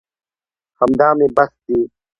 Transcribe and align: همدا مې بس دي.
همدا 0.79 1.09
مې 1.17 1.27
بس 1.35 1.51
دي. 1.65 1.79